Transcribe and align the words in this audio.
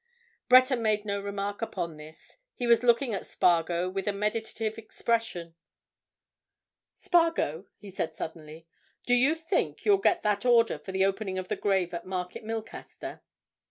Breton 0.49 0.81
made 0.81 1.05
no 1.05 1.21
remark 1.21 1.61
upon 1.61 1.97
this. 1.97 2.37
He 2.55 2.65
was 2.65 2.81
looking 2.81 3.13
at 3.13 3.27
Spargo 3.27 3.87
with 3.87 4.07
a 4.07 4.11
meditative 4.11 4.79
expression. 4.79 5.53
"Spargo," 6.95 7.67
he 7.77 7.91
said, 7.91 8.15
suddenly, 8.15 8.65
"do 9.05 9.13
you 9.13 9.35
think 9.35 9.85
you'll 9.85 9.97
get 9.99 10.23
that 10.23 10.43
order 10.43 10.79
for 10.79 10.91
the 10.91 11.05
opening 11.05 11.37
of 11.37 11.49
the 11.49 11.55
grave 11.55 11.93
at 11.93 12.07
Market 12.07 12.43
Milcaster?" 12.43 13.21